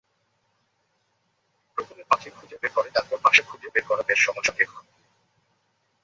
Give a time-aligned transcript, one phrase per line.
[1.77, 4.73] প্রথমে পাত্রী খুঁজে বের করে তারপর বাসা খুঁজে বের করা বেশ সময়সাপেক্ষ।